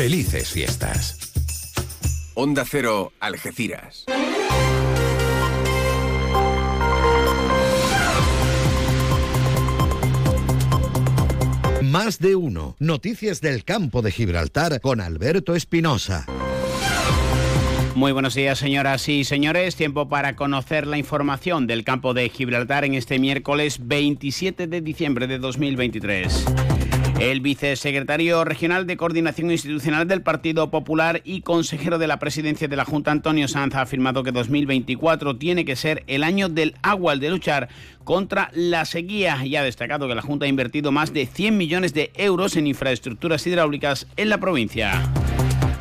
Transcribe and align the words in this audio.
Felices 0.00 0.50
fiestas. 0.50 1.14
Onda 2.32 2.64
Cero, 2.64 3.12
Algeciras. 3.20 4.06
Más 11.82 12.18
de 12.18 12.34
uno. 12.34 12.76
Noticias 12.78 13.42
del 13.42 13.62
campo 13.64 14.00
de 14.00 14.10
Gibraltar 14.10 14.80
con 14.80 15.02
Alberto 15.02 15.54
Espinosa. 15.54 16.24
Muy 17.94 18.12
buenos 18.12 18.34
días, 18.34 18.58
señoras 18.58 19.06
y 19.10 19.24
señores. 19.24 19.76
Tiempo 19.76 20.08
para 20.08 20.34
conocer 20.34 20.86
la 20.86 20.96
información 20.96 21.66
del 21.66 21.84
campo 21.84 22.14
de 22.14 22.30
Gibraltar 22.30 22.86
en 22.86 22.94
este 22.94 23.18
miércoles 23.18 23.86
27 23.86 24.66
de 24.66 24.80
diciembre 24.80 25.26
de 25.26 25.38
2023. 25.38 26.46
El 27.20 27.42
vicesecretario 27.42 28.46
regional 28.46 28.86
de 28.86 28.96
Coordinación 28.96 29.50
Institucional 29.50 30.08
del 30.08 30.22
Partido 30.22 30.70
Popular 30.70 31.20
y 31.22 31.42
consejero 31.42 31.98
de 31.98 32.06
la 32.06 32.18
presidencia 32.18 32.66
de 32.66 32.76
la 32.76 32.86
Junta, 32.86 33.10
Antonio 33.10 33.46
Sanz, 33.46 33.74
ha 33.74 33.82
afirmado 33.82 34.22
que 34.22 34.32
2024 34.32 35.36
tiene 35.36 35.66
que 35.66 35.76
ser 35.76 36.02
el 36.06 36.24
año 36.24 36.48
del 36.48 36.76
agua, 36.80 37.12
el 37.12 37.20
de 37.20 37.28
luchar 37.28 37.68
contra 38.04 38.50
la 38.54 38.86
sequía 38.86 39.44
y 39.44 39.54
ha 39.56 39.62
destacado 39.62 40.08
que 40.08 40.14
la 40.14 40.22
Junta 40.22 40.46
ha 40.46 40.48
invertido 40.48 40.92
más 40.92 41.12
de 41.12 41.26
100 41.26 41.58
millones 41.58 41.92
de 41.92 42.10
euros 42.14 42.56
en 42.56 42.66
infraestructuras 42.66 43.46
hidráulicas 43.46 44.06
en 44.16 44.30
la 44.30 44.38
provincia. 44.38 45.19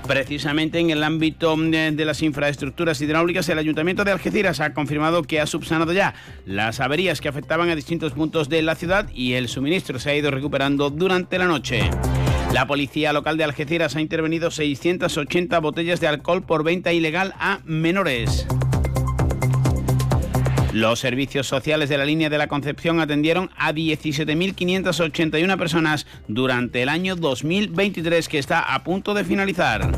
Precisamente 0.10 0.80
en 0.80 0.90
el 0.90 1.04
ámbito 1.04 1.56
mm, 1.56 1.70
de 1.70 2.04
las 2.04 2.24
infraestructuras 2.24 3.00
hidráulicas, 3.00 3.48
el 3.48 3.60
Ayuntamiento 3.60 4.04
de 4.04 4.10
Algeciras 4.12 4.60
ha 4.60 4.74
confirmado 4.74 5.22
que 5.22 5.40
ha 5.40 5.46
subsanado 5.46 5.94
ya 5.94 6.16
las 6.48 6.80
averías 6.80 7.22
que 7.22 7.28
afectaban 7.28 7.70
a 7.70 7.76
distintos 7.76 8.14
puntos 8.14 8.50
de 8.50 8.64
la 8.64 8.74
ciudad 8.74 9.08
y 9.14 9.34
el 9.34 9.48
suministro 9.48 10.00
se 10.00 10.10
ha 10.10 10.16
ido 10.16 10.32
recuperando 10.32 10.90
durante 10.90 11.38
la 11.38 11.46
noche. 11.46 11.92
La 12.52 12.66
policía 12.66 13.14
local 13.14 13.38
de 13.38 13.44
Algeciras 13.44 13.96
ha 13.96 14.02
intervenido 14.02 14.50
680 14.50 15.60
botellas 15.60 16.00
de 16.00 16.08
alcohol 16.08 16.42
por 16.42 16.64
venta 16.64 16.92
ilegal 16.92 17.36
a 17.38 17.60
menores. 17.66 18.48
Los 20.80 21.00
servicios 21.00 21.46
sociales 21.46 21.90
de 21.90 21.98
la 21.98 22.06
línea 22.06 22.30
de 22.30 22.38
la 22.38 22.48
Concepción 22.48 23.02
atendieron 23.02 23.50
a 23.58 23.74
17.581 23.74 25.58
personas 25.58 26.08
durante 26.30 26.82
el 26.82 26.88
año 26.88 27.18
2023 27.18 28.30
que 28.30 28.40
está 28.40 28.62
a 28.62 28.82
punto 28.82 29.14
de 29.14 29.26
finalizar. 29.26 29.92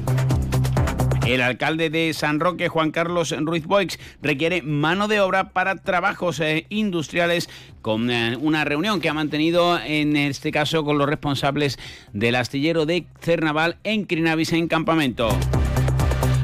El 1.27 1.41
alcalde 1.41 1.91
de 1.91 2.11
San 2.15 2.39
Roque, 2.39 2.67
Juan 2.67 2.89
Carlos 2.89 3.31
Ruiz 3.41 3.67
Boix, 3.67 3.99
requiere 4.23 4.63
mano 4.63 5.07
de 5.07 5.19
obra 5.19 5.49
para 5.49 5.75
trabajos 5.75 6.39
eh, 6.39 6.65
industriales 6.69 7.47
con 7.83 8.09
eh, 8.09 8.35
una 8.41 8.65
reunión 8.65 9.01
que 9.01 9.09
ha 9.09 9.13
mantenido 9.13 9.79
en 9.79 10.15
este 10.17 10.51
caso 10.51 10.83
con 10.83 10.97
los 10.97 11.07
responsables 11.07 11.77
del 12.11 12.33
astillero 12.33 12.87
de 12.87 13.05
Cernaval 13.19 13.77
en 13.83 14.05
Crinavis 14.05 14.51
en 14.53 14.67
campamento. 14.67 15.29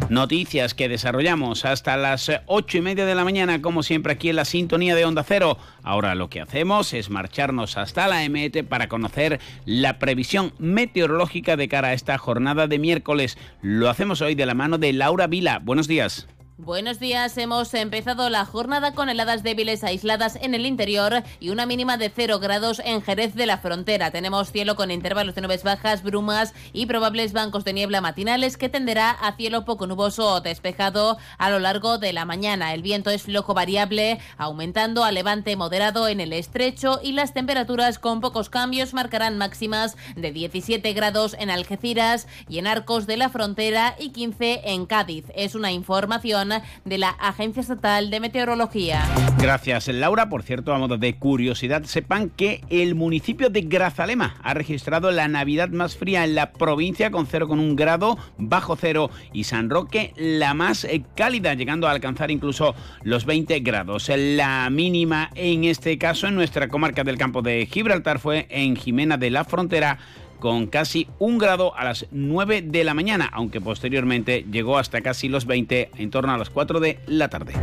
Noticias 0.09 0.73
que 0.73 0.87
desarrollamos 0.87 1.65
hasta 1.65 1.97
las 1.97 2.31
ocho 2.45 2.77
y 2.77 2.81
media 2.81 3.05
de 3.05 3.13
la 3.13 3.25
mañana, 3.25 3.61
como 3.61 3.83
siempre 3.83 4.13
aquí 4.13 4.29
en 4.29 4.37
la 4.37 4.45
sintonía 4.45 4.95
de 4.95 5.03
Onda 5.03 5.23
Cero. 5.23 5.57
Ahora 5.83 6.15
lo 6.15 6.29
que 6.29 6.39
hacemos 6.39 6.93
es 6.93 7.09
marcharnos 7.09 7.77
hasta 7.77 8.07
la 8.07 8.27
MET 8.29 8.65
para 8.65 8.87
conocer 8.87 9.41
la 9.65 9.99
previsión 9.99 10.53
meteorológica 10.59 11.57
de 11.57 11.67
cara 11.67 11.89
a 11.89 11.93
esta 11.93 12.17
jornada 12.17 12.67
de 12.67 12.79
miércoles. 12.79 13.37
Lo 13.61 13.89
hacemos 13.89 14.21
hoy 14.21 14.35
de 14.35 14.45
la 14.45 14.53
mano 14.53 14.77
de 14.77 14.93
Laura 14.93 15.27
Vila. 15.27 15.59
Buenos 15.59 15.89
días. 15.89 16.27
Buenos 16.59 16.99
días, 16.99 17.37
hemos 17.37 17.71
empezado 17.75 18.31
la 18.31 18.43
jornada 18.43 18.95
con 18.95 19.09
heladas 19.09 19.43
débiles 19.43 19.83
aisladas 19.83 20.39
en 20.41 20.55
el 20.55 20.65
interior 20.65 21.21
y 21.39 21.51
una 21.51 21.67
mínima 21.67 21.97
de 21.97 22.09
0 22.09 22.39
grados 22.39 22.81
en 22.83 23.03
Jerez 23.03 23.35
de 23.35 23.45
la 23.45 23.59
Frontera. 23.59 24.09
Tenemos 24.09 24.51
cielo 24.51 24.75
con 24.75 24.89
intervalos 24.89 25.35
de 25.35 25.41
nubes 25.41 25.61
bajas, 25.61 26.01
brumas 26.01 26.55
y 26.73 26.87
probables 26.87 27.31
bancos 27.31 27.63
de 27.63 27.73
niebla 27.73 28.01
matinales 28.01 28.57
que 28.57 28.69
tenderá 28.69 29.11
a 29.11 29.35
cielo 29.35 29.65
poco 29.65 29.85
nuboso 29.85 30.33
o 30.33 30.41
despejado 30.41 31.19
a 31.37 31.51
lo 31.51 31.59
largo 31.59 31.99
de 31.99 32.11
la 32.11 32.25
mañana. 32.25 32.73
El 32.73 32.81
viento 32.81 33.11
es 33.11 33.21
flojo 33.21 33.53
variable, 33.53 34.17
aumentando 34.39 35.03
a 35.03 35.11
levante 35.11 35.55
moderado 35.55 36.07
en 36.07 36.19
el 36.19 36.33
estrecho 36.33 36.99
y 37.03 37.11
las 37.11 37.35
temperaturas 37.35 37.99
con 37.99 38.19
pocos 38.19 38.49
cambios 38.49 38.95
marcarán 38.95 39.37
máximas 39.37 39.95
de 40.15 40.31
17 40.31 40.91
grados 40.93 41.35
en 41.37 41.51
Algeciras 41.51 42.25
y 42.49 42.57
en 42.57 42.65
Arcos 42.65 43.05
de 43.05 43.17
la 43.17 43.29
Frontera 43.29 43.95
y 43.99 44.09
15 44.09 44.61
en 44.71 44.87
Cádiz. 44.87 45.25
Es 45.35 45.53
una 45.53 45.71
información 45.71 46.46
de 46.85 46.97
la 46.97 47.09
Agencia 47.09 47.61
Estatal 47.61 48.09
de 48.09 48.19
Meteorología. 48.19 49.03
Gracias, 49.39 49.87
Laura. 49.87 50.29
Por 50.29 50.43
cierto, 50.43 50.73
a 50.73 50.77
modo 50.77 50.97
de 50.97 51.15
curiosidad, 51.15 51.83
sepan 51.83 52.29
que 52.29 52.61
el 52.69 52.95
municipio 52.95 53.49
de 53.49 53.61
Grazalema 53.61 54.35
ha 54.43 54.53
registrado 54.53 55.11
la 55.11 55.27
Navidad 55.27 55.69
más 55.69 55.95
fría 55.95 56.23
en 56.23 56.35
la 56.35 56.51
provincia 56.51 57.11
con 57.11 57.27
0,1 57.27 57.75
grado 57.75 58.17
bajo 58.37 58.75
cero 58.75 59.09
y 59.33 59.43
San 59.43 59.69
Roque 59.69 60.13
la 60.17 60.53
más 60.53 60.83
eh, 60.83 61.03
cálida, 61.15 61.53
llegando 61.53 61.87
a 61.87 61.91
alcanzar 61.91 62.31
incluso 62.31 62.75
los 63.03 63.25
20 63.25 63.59
grados. 63.59 64.09
La 64.15 64.69
mínima 64.69 65.29
en 65.35 65.63
este 65.63 65.97
caso 65.97 66.27
en 66.27 66.35
nuestra 66.35 66.67
comarca 66.67 67.03
del 67.03 67.17
campo 67.17 67.41
de 67.41 67.65
Gibraltar 67.65 68.19
fue 68.19 68.47
en 68.49 68.75
Jimena 68.75 69.17
de 69.17 69.29
la 69.29 69.43
Frontera 69.45 69.99
con 70.39 70.67
casi 70.67 71.07
un 71.19 71.37
grado 71.37 71.75
a 71.75 71.83
las 71.83 72.07
9 72.11 72.61
de 72.61 72.83
la 72.83 72.93
mañana, 72.93 73.29
aunque 73.31 73.61
posteriormente 73.61 74.45
llegó 74.49 74.77
hasta 74.77 75.01
casi 75.01 75.29
los 75.29 75.45
20 75.45 75.91
en 75.97 76.09
torno 76.09 76.33
a 76.33 76.37
las 76.37 76.49
4 76.49 76.79
de 76.79 76.99
la 77.07 77.29
tarde. 77.29 77.53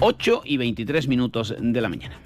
8 0.00 0.42
y 0.44 0.56
23 0.56 1.08
minutos 1.08 1.54
de 1.58 1.80
la 1.80 1.88
mañana. 1.88 2.18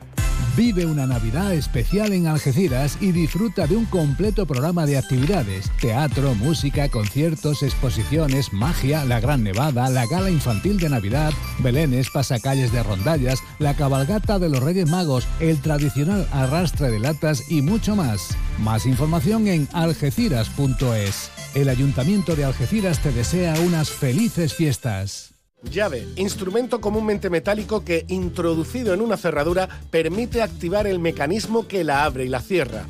Vive 0.56 0.86
una 0.86 1.04
Navidad 1.04 1.52
especial 1.52 2.12
en 2.12 2.28
Algeciras 2.28 2.96
y 3.00 3.10
disfruta 3.10 3.66
de 3.66 3.76
un 3.76 3.86
completo 3.86 4.46
programa 4.46 4.86
de 4.86 4.96
actividades, 4.96 5.68
teatro, 5.80 6.32
música, 6.36 6.88
conciertos, 6.88 7.64
exposiciones, 7.64 8.52
magia, 8.52 9.04
la 9.04 9.18
Gran 9.18 9.42
Nevada, 9.42 9.90
la 9.90 10.06
gala 10.06 10.30
infantil 10.30 10.78
de 10.78 10.88
Navidad, 10.88 11.32
belenes, 11.58 12.08
pasacalles 12.08 12.70
de 12.70 12.84
rondallas, 12.84 13.40
la 13.58 13.74
cabalgata 13.74 14.38
de 14.38 14.48
los 14.48 14.62
Reyes 14.62 14.88
Magos, 14.88 15.26
el 15.40 15.60
tradicional 15.60 16.28
arrastre 16.30 16.88
de 16.92 17.00
latas 17.00 17.50
y 17.50 17.60
mucho 17.60 17.96
más. 17.96 18.28
Más 18.60 18.86
información 18.86 19.48
en 19.48 19.68
algeciras.es. 19.72 21.30
El 21.56 21.68
Ayuntamiento 21.68 22.36
de 22.36 22.44
Algeciras 22.44 23.00
te 23.00 23.10
desea 23.10 23.58
unas 23.58 23.90
felices 23.90 24.54
fiestas. 24.54 25.33
Llave, 25.70 26.06
instrumento 26.16 26.80
comúnmente 26.80 27.30
metálico 27.30 27.84
que, 27.84 28.04
introducido 28.08 28.94
en 28.94 29.00
una 29.00 29.16
cerradura, 29.16 29.68
permite 29.90 30.42
activar 30.42 30.86
el 30.86 30.98
mecanismo 30.98 31.66
que 31.66 31.84
la 31.84 32.04
abre 32.04 32.24
y 32.24 32.28
la 32.28 32.40
cierra. 32.40 32.86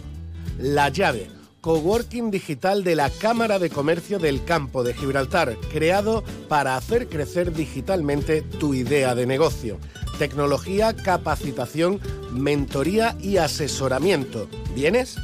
La 0.59 0.89
llave, 0.89 1.29
coworking 1.61 2.31
digital 2.31 2.85
de 2.85 2.95
la 2.95 3.09
Cámara 3.11 3.59
de 3.59 3.71
Comercio 3.71 4.19
del 4.19 4.45
Campo 4.45 4.85
de 4.85 4.93
Gibraltar, 4.93 5.57
creado 5.73 6.23
para 6.49 6.77
hacer 6.77 7.09
crecer 7.09 7.55
digitalmente 7.55 8.43
tu 8.43 8.75
idea 8.75 9.15
de 9.15 9.27
negocio. 9.27 9.79
Tecnología, 10.19 10.95
capacitación, 10.95 12.01
mentoría 12.33 13.17
y 13.21 13.39
asesoramiento. 13.39 14.47
¿Vienes? 14.75 15.17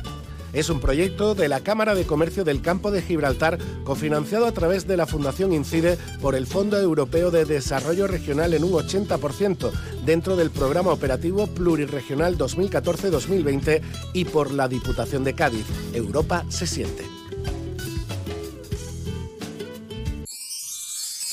Es 0.52 0.68
un 0.68 0.80
proyecto 0.80 1.34
de 1.34 1.48
la 1.48 1.60
Cámara 1.60 1.94
de 1.94 2.04
Comercio 2.04 2.44
del 2.44 2.60
Campo 2.60 2.90
de 2.90 3.02
Gibraltar 3.02 3.58
cofinanciado 3.84 4.46
a 4.46 4.52
través 4.52 4.86
de 4.86 4.96
la 4.96 5.06
Fundación 5.06 5.52
Incide 5.52 5.96
por 6.20 6.34
el 6.34 6.46
Fondo 6.46 6.78
Europeo 6.78 7.30
de 7.30 7.44
Desarrollo 7.44 8.06
Regional 8.06 8.54
en 8.54 8.64
un 8.64 8.72
80% 8.72 9.70
dentro 10.04 10.36
del 10.36 10.50
Programa 10.50 10.90
Operativo 10.90 11.46
Pluriregional 11.46 12.36
2014-2020 12.36 13.80
y 14.12 14.24
por 14.24 14.52
la 14.52 14.68
Diputación 14.68 15.24
de 15.24 15.34
Cádiz. 15.34 15.66
Europa 15.94 16.44
se 16.48 16.66
siente. 16.66 17.04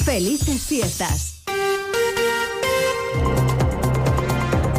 Felices 0.05 0.61
fiestas. 0.61 1.36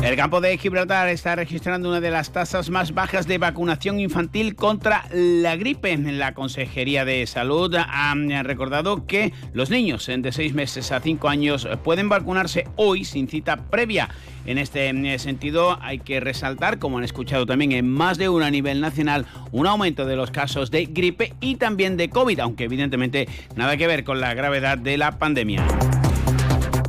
El 0.08 0.16
campo 0.16 0.40
de 0.40 0.56
Gibraltar 0.56 1.10
está 1.10 1.36
registrando 1.36 1.90
una 1.90 2.00
de 2.00 2.10
las 2.10 2.32
tasas 2.32 2.70
más 2.70 2.94
bajas 2.94 3.26
de 3.26 3.36
vacunación 3.36 4.00
infantil 4.00 4.54
contra 4.54 5.04
la 5.12 5.54
gripe. 5.56 5.98
La 5.98 6.32
Consejería 6.32 7.04
de 7.04 7.26
Salud 7.26 7.74
ha 7.76 8.14
recordado 8.42 9.06
que 9.06 9.34
los 9.52 9.68
niños 9.68 10.06
de 10.06 10.32
6 10.32 10.54
meses 10.54 10.92
a 10.92 11.00
5 11.00 11.28
años 11.28 11.68
pueden 11.84 12.08
vacunarse 12.08 12.64
hoy 12.76 13.04
sin 13.04 13.28
cita 13.28 13.58
previa. 13.68 14.08
En 14.46 14.56
este 14.56 15.18
sentido, 15.18 15.78
hay 15.82 15.98
que 15.98 16.20
resaltar, 16.20 16.78
como 16.78 16.96
han 16.96 17.04
escuchado 17.04 17.44
también 17.44 17.72
en 17.72 17.86
más 17.86 18.16
de 18.16 18.30
uno 18.30 18.46
a 18.46 18.50
nivel 18.50 18.80
nacional, 18.80 19.26
un 19.52 19.66
aumento 19.66 20.06
de 20.06 20.16
los 20.16 20.30
casos 20.30 20.70
de 20.70 20.86
gripe 20.86 21.34
y 21.42 21.56
también 21.56 21.98
de 21.98 22.08
COVID, 22.08 22.40
aunque 22.40 22.64
evidentemente 22.64 23.28
nada 23.56 23.76
que 23.76 23.86
ver 23.86 24.04
con 24.04 24.22
la 24.22 24.32
gravedad 24.32 24.78
de 24.78 24.96
la 24.96 25.18
pandemia. 25.18 25.66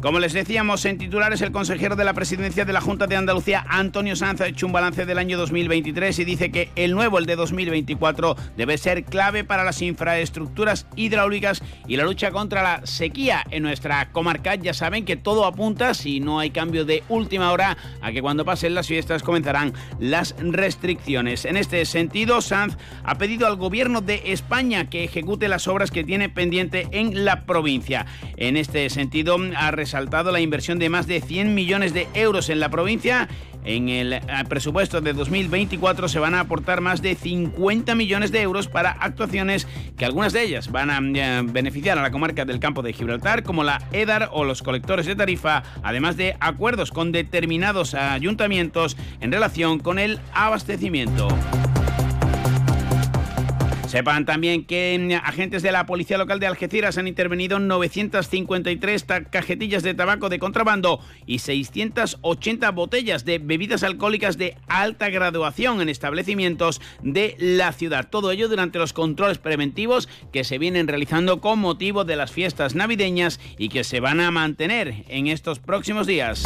Como 0.02 0.20
les 0.20 0.32
decíamos 0.32 0.86
en 0.86 0.98
titulares, 0.98 1.42
el 1.42 1.52
consejero 1.52 1.98
de 1.98 2.06
la 2.06 2.14
presidencia 2.14 2.64
de 2.64 2.72
la 2.72 2.80
Junta 2.80 3.06
de 3.06 3.18
Andalucía, 3.18 3.66
Antonio 3.68 4.16
Sanz, 4.16 4.40
ha 4.40 4.48
hecho 4.48 4.66
un 4.66 4.72
balance 4.72 5.06
del 5.06 5.18
año 5.18 5.38
2023 5.38 6.20
y 6.20 6.24
dice 6.24 6.52
que 6.52 6.72
el 6.78 6.94
nuevo, 6.94 7.20
el 7.20 7.26
de 7.26 7.36
2024, 7.36 8.38
debe 8.56 8.78
ser 8.78 9.04
clave 9.04 9.44
para 9.44 9.66
las 9.66 9.82
infraestructuras 9.82 10.88
hidráulicas 10.96 11.62
y 11.86 11.98
la 11.98 12.06
lucha 12.06 12.32
contra 12.32 12.64
la 12.64 12.86
sequía 12.86 13.44
en 13.52 13.64
nuestra 13.64 14.10
comarca. 14.14 14.56
Ya 14.56 14.74
saben 14.74 15.04
que 15.04 15.18
todo 15.18 15.46
apunta, 15.46 15.94
si 15.94 16.22
no 16.22 16.40
hay 16.40 16.52
cambio 16.52 16.86
de 16.86 17.04
última 17.10 17.52
hora, 17.52 17.78
a 18.02 18.14
que 18.14 18.22
cuando 18.22 18.46
pasen 18.46 18.76
las 18.76 18.88
fiestas 18.88 19.22
comenzarán 19.22 19.74
las 20.00 20.34
restricciones. 20.40 21.44
En 21.44 21.58
este 21.58 21.84
sentido, 21.84 22.40
Sanz 22.40 22.78
ha 23.04 23.18
pedido 23.18 23.48
al 23.48 23.58
gobierno 23.58 24.00
de 24.00 24.22
España 24.28 24.90
que 24.90 25.04
ejecute 25.04 25.50
las 25.50 25.68
obras 25.68 25.92
que 25.92 26.06
tiene 26.06 26.30
pendiente 26.30 26.88
en 26.92 27.26
la 27.26 27.46
provincia. 27.46 28.06
En 28.38 28.56
este 28.56 28.90
sentido, 28.90 29.38
ha 29.58 29.72
resaltado 29.90 30.32
la 30.32 30.40
inversión 30.40 30.78
de 30.78 30.88
más 30.88 31.08
de 31.08 31.20
100 31.20 31.56
millones 31.56 31.96
de 31.96 32.08
euros 32.14 32.50
en 32.50 32.60
la 32.60 32.70
provincia. 32.70 33.28
En 33.66 33.90
el 33.90 34.14
eh, 34.14 34.22
presupuesto 34.48 35.02
de 35.02 35.14
2024 35.14 36.08
se 36.08 36.20
van 36.20 36.36
a 36.36 36.42
aportar 36.42 36.80
más 36.80 37.02
de 37.02 37.16
50 37.16 37.96
millones 37.96 38.32
de 38.32 38.40
euros 38.44 38.68
para 38.68 38.92
actuaciones 38.92 39.68
que 39.98 40.06
algunas 40.06 40.32
de 40.32 40.44
ellas 40.44 40.72
van 40.72 40.92
a 40.92 41.00
eh, 41.02 41.42
beneficiar 41.44 41.98
a 41.98 42.04
la 42.04 42.12
comarca 42.12 42.46
del 42.46 42.60
campo 42.60 42.84
de 42.84 42.94
Gibraltar, 42.94 43.42
como 43.42 43.64
la 43.64 43.82
EDAR 43.92 44.30
o 44.32 44.44
los 44.44 44.62
colectores 44.62 45.08
de 45.08 45.16
tarifa, 45.16 45.64
además 45.82 46.18
de 46.18 46.38
acuerdos 46.40 46.92
con 46.92 47.12
determinados 47.12 47.96
ayuntamientos 47.96 48.96
en 49.22 49.32
relación 49.32 49.80
con 49.80 49.98
el 49.98 50.20
abastecimiento. 50.34 51.30
Sepan 53.90 54.24
también 54.24 54.66
que 54.66 55.20
agentes 55.24 55.64
de 55.64 55.72
la 55.72 55.88
Policía 55.88 56.20
Local 56.20 56.40
de 56.40 56.46
Algeciras 56.46 57.00
han 57.00 57.08
intervenido 57.08 57.58
953 57.58 59.04
cajetillas 59.32 59.82
de 59.82 59.96
tabaco 59.96 60.30
de 60.30 60.38
contrabando 60.38 61.00
y 61.26 61.40
680 61.40 62.70
botellas 62.70 63.26
de 63.26 63.40
bebidas 63.40 63.82
alcohólicas 63.82 64.38
de 64.38 64.56
alta 64.68 65.10
graduación 65.10 65.82
en 65.82 65.90
establecimientos 65.90 66.82
de 67.02 67.36
la 67.40 67.72
ciudad. 67.72 68.08
Todo 68.12 68.30
ello 68.30 68.48
durante 68.48 68.78
los 68.78 68.94
controles 68.94 69.40
preventivos 69.40 70.08
que 70.32 70.44
se 70.44 70.60
vienen 70.60 70.88
realizando 70.88 71.42
con 71.42 71.58
motivo 71.58 72.04
de 72.06 72.16
las 72.16 72.32
fiestas 72.32 72.76
navideñas 72.76 73.40
y 73.58 73.70
que 73.70 73.84
se 73.84 74.02
van 74.02 74.20
a 74.20 74.30
mantener 74.30 75.04
en 75.08 75.26
estos 75.26 75.58
próximos 75.58 76.06
días. 76.06 76.44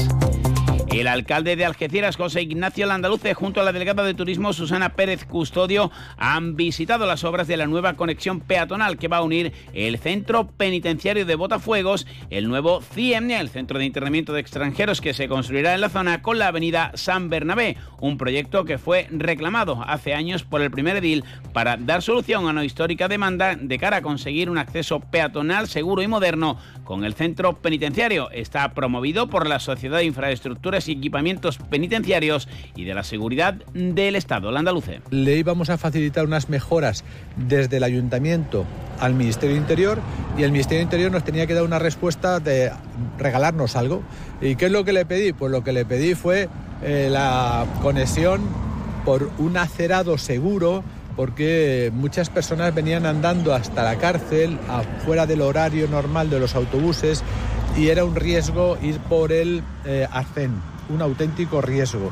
El 0.94 1.08
alcalde 1.08 1.56
de 1.56 1.66
Algeciras, 1.66 2.18
José 2.18 2.44
Ignacio 2.44 2.86
Landaluce, 2.86 3.34
junto 3.34 3.60
a 3.60 3.64
la 3.64 3.74
delegada 3.74 4.04
de 4.04 4.14
turismo 4.14 4.54
Susana 4.54 4.90
Pérez 4.90 5.26
Custodio, 5.26 5.90
han 6.18 6.56
visitado 6.56 7.08
las 7.08 7.24
obras 7.24 7.48
de 7.48 7.58
la 7.58 7.66
nueva 7.66 7.96
conexión 7.96 8.42
peatonal 8.42 9.00
que 9.00 9.08
va 9.08 9.18
a 9.18 9.24
unir 9.24 9.54
el 9.74 9.98
centro 9.98 10.50
penitenciario 10.50 11.26
de 11.26 11.34
Botafuegos, 11.34 12.06
el 12.30 12.48
nuevo 12.48 12.80
CIEM, 12.80 13.32
el 13.32 13.50
centro 13.50 13.80
de 13.80 13.86
internamiento 13.86 14.34
de 14.34 14.42
extranjeros 14.42 15.02
que 15.02 15.16
se 15.16 15.28
construirá 15.28 15.74
en 15.74 15.82
la 15.82 15.90
zona, 15.90 16.22
con 16.22 16.38
la 16.38 16.50
avenida 16.50 16.92
San 16.94 17.28
Bernabé, 17.28 17.76
un 18.00 18.20
proyecto 18.20 18.64
que 18.64 18.78
fue 18.78 19.08
reclamado 19.10 19.84
hace 19.88 20.14
años 20.14 20.44
por 20.44 20.62
el 20.62 20.70
primer 20.70 20.98
edil 20.98 21.24
para 21.54 21.76
dar 21.76 22.04
solución 22.04 22.46
a 22.46 22.52
una 22.52 22.66
histórica 22.66 23.08
demanda 23.08 23.56
de 23.56 23.80
cara 23.80 23.98
a 23.98 24.02
conseguir 24.04 24.48
un 24.48 24.60
acceso 24.60 25.00
peatonal 25.00 25.68
seguro 25.68 26.04
y 26.04 26.08
moderno 26.08 26.60
con 26.84 27.04
el 27.04 27.16
centro 27.16 27.54
penitenciario. 27.54 28.30
Está 28.30 28.76
promovido 28.76 29.28
por 29.28 29.48
la 29.48 29.60
Sociedad 29.60 29.98
de 29.98 30.06
Infraestructuras 30.06 30.83
equipamientos 30.88 31.58
penitenciarios 31.58 32.48
y 32.76 32.84
de 32.84 32.94
la 32.94 33.04
seguridad 33.04 33.56
del 33.74 34.16
Estado, 34.16 34.56
andaluce. 34.56 35.02
Le 35.10 35.38
íbamos 35.38 35.70
a 35.70 35.78
facilitar 35.78 36.26
unas 36.26 36.50
mejoras 36.50 37.04
desde 37.36 37.78
el 37.78 37.84
ayuntamiento 37.84 38.66
al 39.00 39.14
Ministerio 39.14 39.56
Interior 39.56 40.00
y 40.38 40.44
el 40.44 40.52
Ministerio 40.52 40.84
Interior 40.84 41.12
nos 41.12 41.24
tenía 41.24 41.48
que 41.48 41.54
dar 41.54 41.64
una 41.64 41.80
respuesta 41.80 42.40
de 42.40 42.72
regalarnos 43.18 43.76
algo. 43.76 44.04
¿Y 44.42 44.56
qué 44.56 44.66
es 44.66 44.72
lo 44.72 44.84
que 44.86 44.94
le 44.94 45.06
pedí? 45.06 45.34
Pues 45.34 45.52
lo 45.52 45.64
que 45.64 45.74
le 45.74 45.86
pedí 45.86 46.16
fue 46.16 46.50
eh, 46.82 47.08
la 47.12 47.66
conexión 47.82 48.42
por 49.06 49.32
un 49.38 49.58
acerado 49.58 50.18
seguro 50.18 50.84
porque 51.16 51.92
muchas 51.94 52.30
personas 52.30 52.74
venían 52.74 53.06
andando 53.06 53.54
hasta 53.54 53.84
la 53.84 53.98
cárcel, 53.98 54.58
afuera 54.70 55.26
del 55.26 55.42
horario 55.42 55.88
normal 55.88 56.30
de 56.30 56.40
los 56.40 56.56
autobuses, 56.56 57.24
y 57.78 57.90
era 57.90 58.06
un 58.06 58.16
riesgo 58.16 58.78
ir 58.82 58.98
por 59.00 59.32
el 59.32 59.64
eh, 59.86 60.08
un 60.90 61.02
auténtico 61.02 61.62
riesgo. 61.62 62.12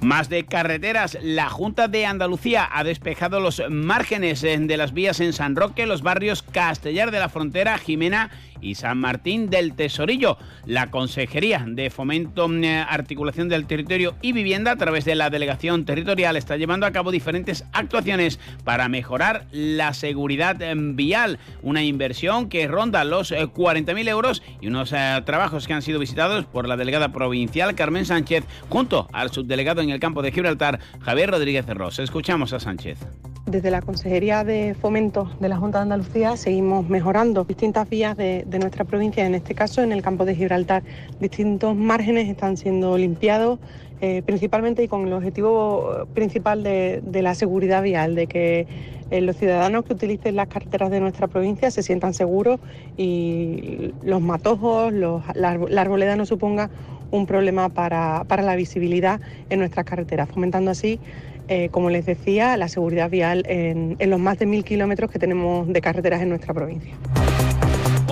Más 0.00 0.28
de 0.28 0.44
carreteras, 0.44 1.16
la 1.22 1.48
Junta 1.48 1.88
de 1.88 2.04
Andalucía 2.04 2.68
ha 2.70 2.84
despejado 2.84 3.40
los 3.40 3.62
márgenes 3.70 4.44
eh, 4.44 4.58
de 4.58 4.76
las 4.76 4.92
vías 4.92 5.18
en 5.20 5.32
San 5.32 5.56
Roque, 5.56 5.86
los 5.86 6.02
barrios 6.02 6.42
Castellar 6.42 7.10
de 7.10 7.20
la 7.20 7.30
Frontera, 7.30 7.78
Jimena 7.78 8.30
y 8.64 8.74
San 8.74 8.98
Martín 8.98 9.50
del 9.50 9.74
Tesorillo. 9.74 10.38
La 10.66 10.90
Consejería 10.90 11.64
de 11.66 11.90
Fomento, 11.90 12.48
mm, 12.48 12.64
Articulación 12.88 13.48
del 13.48 13.66
Territorio 13.66 14.14
y 14.22 14.32
Vivienda, 14.32 14.72
a 14.72 14.76
través 14.76 15.04
de 15.04 15.14
la 15.14 15.30
Delegación 15.30 15.84
Territorial, 15.84 16.36
está 16.36 16.56
llevando 16.56 16.86
a 16.86 16.92
cabo 16.92 17.12
diferentes 17.12 17.64
actuaciones 17.72 18.40
para 18.64 18.88
mejorar 18.88 19.46
la 19.52 19.92
seguridad 19.94 20.56
mm, 20.56 20.96
vial. 20.96 21.38
Una 21.62 21.84
inversión 21.84 22.48
que 22.48 22.66
ronda 22.66 23.04
los 23.04 23.32
40.000 23.32 24.06
eh, 24.06 24.10
euros 24.10 24.42
y 24.60 24.68
unos 24.68 24.92
eh, 24.92 25.22
trabajos 25.24 25.66
que 25.66 25.74
han 25.74 25.82
sido 25.82 25.98
visitados 25.98 26.46
por 26.46 26.66
la 26.66 26.76
delegada 26.76 27.10
provincial 27.10 27.74
Carmen 27.74 28.06
Sánchez 28.06 28.44
junto 28.68 29.08
al 29.12 29.30
subdelegado 29.30 29.82
en 29.82 29.90
el 29.90 30.00
campo 30.00 30.22
de 30.22 30.32
Gibraltar, 30.32 30.80
Javier 31.00 31.30
Rodríguez 31.30 31.66
Ros. 31.66 31.98
Escuchamos 31.98 32.52
a 32.52 32.60
Sánchez. 32.60 32.98
Desde 33.46 33.70
la 33.70 33.82
Consejería 33.82 34.42
de 34.42 34.74
Fomento 34.74 35.30
de 35.38 35.50
la 35.50 35.58
Junta 35.58 35.78
de 35.78 35.82
Andalucía 35.82 36.36
seguimos 36.38 36.88
mejorando 36.88 37.44
distintas 37.44 37.88
vías 37.88 38.16
de, 38.16 38.44
nuestra 38.58 38.84
provincia, 38.84 39.24
en 39.26 39.34
este 39.34 39.54
caso 39.54 39.82
en 39.82 39.92
el 39.92 40.02
campo 40.02 40.24
de 40.24 40.34
Gibraltar. 40.34 40.82
Distintos 41.20 41.76
márgenes 41.76 42.28
están 42.28 42.56
siendo 42.56 42.96
limpiados, 42.96 43.58
eh, 44.00 44.22
principalmente 44.24 44.82
y 44.82 44.88
con 44.88 45.06
el 45.06 45.12
objetivo 45.12 46.06
principal 46.14 46.62
de, 46.62 47.02
la 47.22 47.34
seguridad 47.34 47.82
vial, 47.82 48.14
de 48.14 48.26
que 48.26 48.66
eh, 49.10 49.20
los 49.20 49.36
ciudadanos 49.36 49.84
que 49.84 49.92
utilicen 49.92 50.36
las 50.36 50.48
carreteras 50.48 50.90
de 50.90 51.00
nuestra 51.00 51.28
provincia 51.28 51.70
se 51.70 51.82
sientan 51.82 52.14
seguros 52.14 52.60
y 52.96 53.92
los 54.02 54.20
matojos, 54.20 54.92
la, 54.92 55.58
arboleda 55.76 56.16
no 56.16 56.26
suponga 56.26 56.70
un 57.10 57.26
problema 57.26 57.68
para, 57.68 58.24
para 58.26 58.42
la 58.42 58.56
visibilidad 58.56 59.20
en 59.50 59.60
nuestras 59.60 59.84
carreteras, 59.84 60.28
fomentando 60.28 60.70
así 60.70 60.98
eh, 61.46 61.68
como 61.70 61.90
les 61.90 62.06
decía, 62.06 62.56
la 62.56 62.68
seguridad 62.68 63.10
vial 63.10 63.44
en, 63.46 63.98
los 64.08 64.18
más 64.18 64.38
de 64.38 64.46
mil 64.46 64.64
kilómetros 64.64 65.10
que 65.10 65.18
tenemos 65.18 65.68
de 65.68 65.80
carreteras 65.82 66.22
en 66.22 66.30
nuestra 66.30 66.54
provincia. 66.54 66.94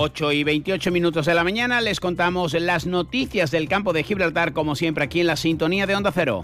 8 0.03 0.33
y 0.33 0.43
28 0.43 0.91
minutos 0.91 1.27
de 1.27 1.33
la 1.33 1.45
mañana 1.45 1.79
les 1.79 2.01
contamos 2.01 2.51
las 2.51 2.85
noticias 2.85 3.51
del 3.51 3.69
campo 3.69 3.93
de 3.93 4.03
Gibraltar, 4.03 4.51
como 4.51 4.75
siempre 4.75 5.05
aquí 5.05 5.21
en 5.21 5.27
la 5.27 5.37
sintonía 5.37 5.87
de 5.87 5.95
Onda 5.95 6.11
Cero. 6.13 6.43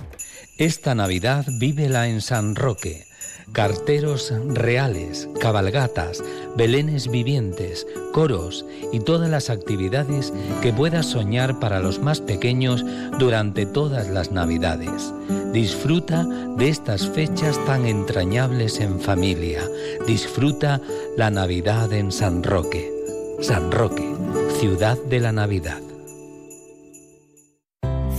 Esta 0.57 0.95
Navidad 0.95 1.45
vívela 1.59 2.07
en 2.07 2.21
San 2.21 2.55
Roque 2.55 3.09
carteros 3.51 4.31
reales, 4.47 5.27
cabalgatas, 5.39 6.23
belenes 6.55 7.09
vivientes, 7.09 7.87
coros 8.13 8.65
y 8.91 8.99
todas 8.99 9.29
las 9.29 9.49
actividades 9.49 10.33
que 10.61 10.71
puedas 10.71 11.07
soñar 11.07 11.59
para 11.59 11.79
los 11.79 11.99
más 11.99 12.21
pequeños 12.21 12.85
durante 13.17 13.65
todas 13.65 14.07
las 14.07 14.31
Navidades. 14.31 15.13
Disfruta 15.51 16.25
de 16.57 16.69
estas 16.69 17.09
fechas 17.09 17.59
tan 17.65 17.85
entrañables 17.85 18.79
en 18.79 18.99
familia. 18.99 19.63
Disfruta 20.05 20.79
la 21.17 21.31
Navidad 21.31 21.91
en 21.93 22.11
San 22.11 22.43
Roque. 22.43 22.98
San 23.41 23.71
Roque, 23.71 24.15
ciudad 24.59 24.97
de 25.09 25.19
la 25.19 25.31
Navidad. 25.31 25.81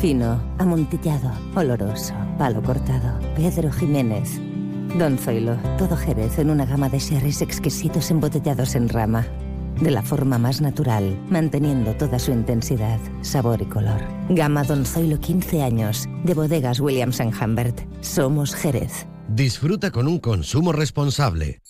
Fino, 0.00 0.40
amontillado, 0.58 1.30
oloroso, 1.54 2.14
palo 2.38 2.62
cortado. 2.62 3.18
Pedro 3.36 3.70
Jiménez 3.70 4.40
Don 4.98 5.18
Zoilo, 5.18 5.56
todo 5.78 5.96
Jerez 5.96 6.38
en 6.38 6.50
una 6.50 6.66
gama 6.66 6.88
de 6.88 6.98
sherries 6.98 7.42
exquisitos 7.42 8.10
embotellados 8.10 8.74
en 8.74 8.88
rama. 8.88 9.26
De 9.80 9.90
la 9.90 10.02
forma 10.02 10.36
más 10.36 10.60
natural, 10.60 11.18
manteniendo 11.30 11.94
toda 11.94 12.18
su 12.18 12.32
intensidad, 12.32 12.98
sabor 13.22 13.62
y 13.62 13.66
color. 13.66 14.00
Gama 14.28 14.64
Don 14.64 14.84
Zoilo 14.84 15.20
15 15.20 15.62
años, 15.62 16.08
de 16.24 16.34
bodegas 16.34 16.80
Williams⁇ 16.80 17.20
Humbert. 17.42 17.80
Somos 18.02 18.54
Jerez. 18.54 19.06
Disfruta 19.28 19.90
con 19.90 20.08
un 20.08 20.18
consumo 20.18 20.72
responsable. 20.72 21.62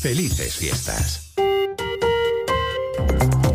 Felices 0.00 0.56
fiestas. 0.56 1.34
Thank 3.08 3.44
you. 3.44 3.47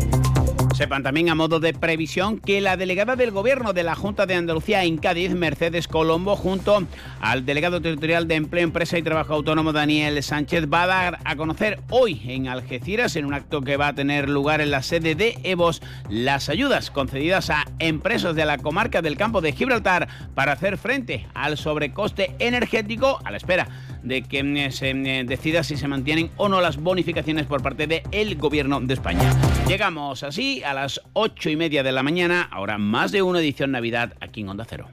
Sepan 0.84 1.02
también 1.02 1.30
a 1.30 1.34
modo 1.34 1.60
de 1.60 1.72
previsión 1.72 2.38
que 2.38 2.60
la 2.60 2.76
delegada 2.76 3.16
del 3.16 3.30
Gobierno 3.30 3.72
de 3.72 3.82
la 3.82 3.94
Junta 3.94 4.26
de 4.26 4.34
Andalucía 4.34 4.84
en 4.84 4.98
Cádiz, 4.98 5.30
Mercedes 5.30 5.88
Colombo, 5.88 6.36
junto 6.36 6.86
al 7.22 7.46
delegado 7.46 7.80
territorial 7.80 8.28
de 8.28 8.34
Empleo, 8.34 8.64
Empresa 8.64 8.98
y 8.98 9.02
Trabajo 9.02 9.32
Autónomo, 9.32 9.72
Daniel 9.72 10.22
Sánchez, 10.22 10.66
va 10.70 10.82
a 10.82 10.86
dar 10.86 11.18
a 11.24 11.36
conocer 11.36 11.80
hoy 11.88 12.20
en 12.26 12.48
Algeciras, 12.48 13.16
en 13.16 13.24
un 13.24 13.32
acto 13.32 13.62
que 13.62 13.78
va 13.78 13.88
a 13.88 13.94
tener 13.94 14.28
lugar 14.28 14.60
en 14.60 14.70
la 14.70 14.82
sede 14.82 15.14
de 15.14 15.38
EVOS, 15.42 15.80
las 16.10 16.50
ayudas 16.50 16.90
concedidas 16.90 17.48
a 17.48 17.64
empresas 17.78 18.36
de 18.36 18.44
la 18.44 18.58
comarca 18.58 19.00
del 19.00 19.16
campo 19.16 19.40
de 19.40 19.52
Gibraltar 19.52 20.06
para 20.34 20.52
hacer 20.52 20.76
frente 20.76 21.26
al 21.32 21.56
sobrecoste 21.56 22.34
energético 22.40 23.20
a 23.24 23.30
la 23.30 23.38
espera 23.38 23.68
de 24.02 24.20
que 24.20 24.44
mm, 24.44 24.70
se 24.70 24.92
mm, 24.92 25.26
decida 25.26 25.62
si 25.62 25.78
se 25.78 25.88
mantienen 25.88 26.30
o 26.36 26.50
no 26.50 26.60
las 26.60 26.76
bonificaciones 26.76 27.46
por 27.46 27.62
parte 27.62 27.86
del 27.86 28.36
Gobierno 28.36 28.82
de 28.82 28.92
España. 28.92 29.32
Llegamos 29.66 30.22
así 30.22 30.62
a 30.62 30.74
las 30.74 31.00
ocho 31.14 31.48
y 31.48 31.56
media 31.56 31.82
de 31.82 31.90
la 31.90 32.02
mañana, 32.02 32.46
ahora 32.52 32.76
más 32.76 33.12
de 33.12 33.22
una 33.22 33.40
edición 33.40 33.70
Navidad 33.70 34.12
aquí 34.20 34.42
en 34.42 34.50
Onda 34.50 34.66
Cero. 34.68 34.88